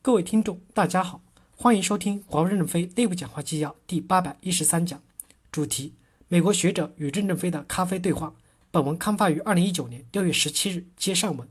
[0.00, 1.20] 各位听众，大家好，
[1.56, 5.02] 欢迎收听华为任正非内部讲话纪要第八百一十三讲，
[5.50, 5.92] 主题：
[6.28, 8.32] 美国学者与任正非的咖啡对话。
[8.70, 10.86] 本文刊发于二零一九年六月十七日。
[10.96, 11.46] 接上文。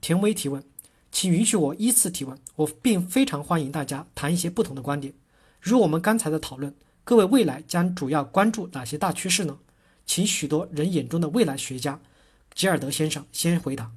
[0.00, 0.64] 田威提问，
[1.12, 2.36] 请允许我依次提问。
[2.56, 5.12] 我并非常欢迎大家谈一些不同的观点。
[5.60, 6.74] 如我们刚才的讨论，
[7.04, 9.58] 各位未来将主要关注哪些大趋势呢？
[10.06, 12.00] 请许多人眼中的未来学家
[12.54, 13.92] 吉尔德先生先回答。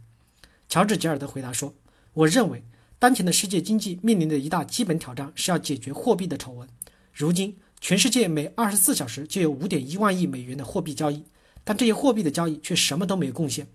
[0.68, 1.73] 乔治·吉尔德回答说
[2.14, 2.61] ：“我认为。”
[3.04, 6.66] 当前的世界经济面临的一大基本挑战是要解决货币的丑闻。
[7.11, 11.25] 如今，全世界每二十四小时就有五点一万亿美元的货币交易，
[11.66, 13.67] 但这些货币的交易却什么都没有贡献。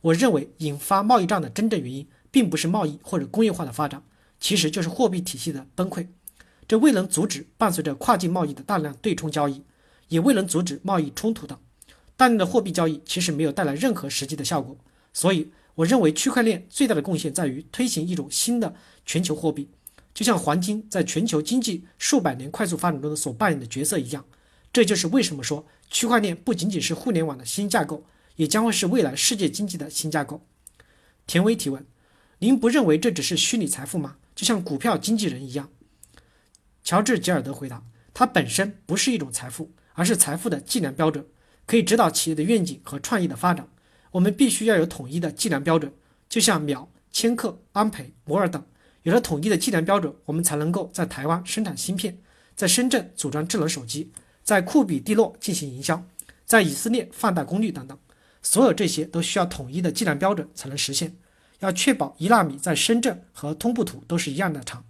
[0.00, 4.00] 我认为，引发贸易战的真正原因，并不是贸易或者工业化的发展，
[4.38, 6.06] 其实就是货币体系的崩溃。
[6.68, 9.64] 这未能阻止伴随着跨境贸易的大量对冲交易，
[10.06, 11.58] 也未能阻止贸易冲突的
[12.16, 14.76] 大量的货币交易，其实没有带来任何实际的效果。
[15.12, 15.50] 所以。
[15.78, 18.74] 我认为区块链最大的贡献在于推行一种新的
[19.06, 19.70] 全球货币，
[20.12, 24.24] 就像黄金在全球经济数百年快速发展中所扮演的角色一样。
[24.72, 30.44] 这就是为什么说区块链不仅仅是互联网的新架构，也将会是未来世界经济的新架构。
[31.28, 31.86] 田威提问：
[32.40, 34.16] 您不认为这只是虚拟财富吗？
[34.34, 35.70] 就像股票经纪人一样？
[36.82, 41.24] 乔治·吉尔德回答：它本身不是一种财富，而是财富的计量标准，
[41.66, 43.68] 可以指导企业的愿景和创意的发展。
[44.10, 45.92] 我们必须要有统一的计量标准，
[46.28, 48.64] 就像秒、千克、安培、摩尔等，
[49.02, 52.18] 有了统一的计量标准，我们才能够在台湾生产芯片，
[52.54, 56.04] 在深圳组装智能手机，在库比蒂诺进行营销，
[56.44, 57.98] 在以色列放大功率等等。
[58.42, 61.16] 所有这些都需要统一的计量标准才能实现。
[61.58, 64.84] 要确保一纳米在深圳和通布图都是一样的长。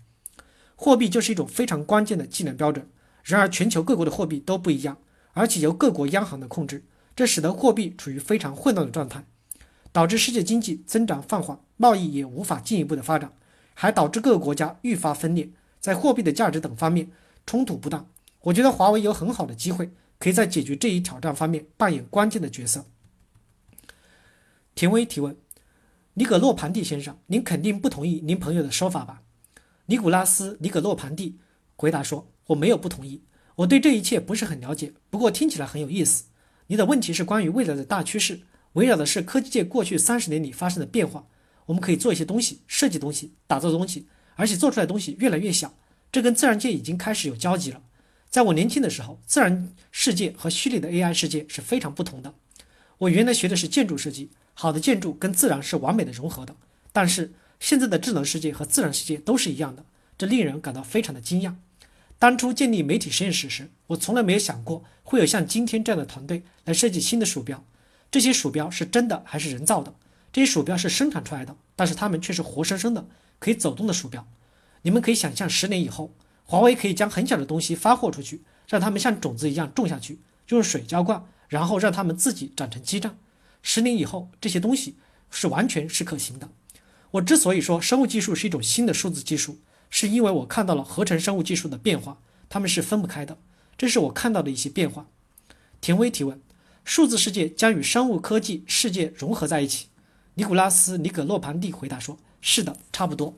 [0.77, 2.89] 货币就是一种非常关键的计量标准。
[3.25, 4.99] 然而，全球各国的货币都不一样，
[5.33, 6.85] 而且由各国央行的控制。
[7.19, 9.25] 这使得货币处于非常混乱的状态，
[9.91, 13.33] 导致世界经济增长放缓，贸易也无法进一步的发展，
[13.75, 17.11] 还导致各个国家愈发分裂，在货币的价值等方面
[17.45, 18.07] 冲突不断。
[18.43, 22.87] 我觉得华为有很好的机会，可以在解决这一挑战方面扮演关键的角色。
[24.77, 25.37] 田威提问：
[26.15, 29.23] 尼葛洛庞蒂先生，您肯定不同意您朋友的说法吧？
[29.87, 31.37] 尼古拉斯·尼葛洛庞蒂
[31.75, 33.25] 回答说：“我没有不同意，
[33.57, 36.27] 我对这一切不是很了解，不过听起来很有意思。”
[36.69, 38.41] 你的问题是关于未来的大趋势，
[38.75, 41.27] 围绕的是科技界过去三十年里发生的变化。
[41.65, 44.07] 我们可以做一些东西，设计东西，打造东西，
[44.37, 45.75] 而且做出来东西越来越小。
[46.13, 47.81] 这跟自然界已经开始有交集了。
[48.29, 52.35] 在我年轻的时候，自然世界和虚拟的 AI 世界是非常不同的。
[52.99, 56.55] 我原来学的是建筑设计，好的建筑跟自然是完美的融合的。
[56.93, 59.87] 但是现在的智能世界和自然世界都是一样的，
[60.19, 61.55] 这令人感到非常的惊讶。
[62.19, 67.65] 当初建立媒体实验室时，我从来没有想过会有像今天这样的团队来设计新的鼠标。
[68.11, 69.95] 这些鼠标是真的还是人造的？
[70.33, 73.07] 这些鼠标是生产出来的，但是它们却是活生生的
[73.39, 74.27] 可以走动的鼠标。
[74.83, 76.13] 你们可以想象，十年以后，
[76.45, 80.19] 华为可以将很小的东西发货出去，让它们像种子一样种下去，
[80.49, 83.17] 用水浇灌，然后让它们自己长成基站。
[83.63, 84.97] 十年以后，这些东西
[85.31, 86.49] 是完全是可行的。
[87.13, 89.61] 我之所以说生物技术是一种新的数字技术。
[89.91, 92.19] 是因为我看到了合成生物技术的变化，
[92.49, 93.39] 它们是分不开的。
[93.77, 95.07] 这是我看到的一些变化。
[95.81, 96.41] 田威提问：
[96.85, 99.87] 数字世界将与生物科技世界融合在一起？
[100.35, 103.35] 尼古拉斯·尼格洛庞蒂回答说：“是的，差不多。”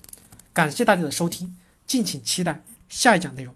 [0.53, 1.57] 感谢大家的收听，
[1.87, 3.55] 敬请期待下一讲内容。